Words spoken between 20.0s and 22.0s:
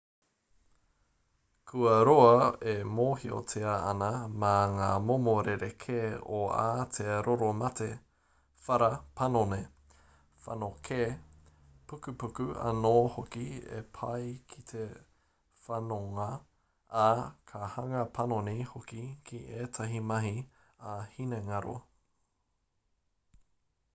mahi ā-hinengaro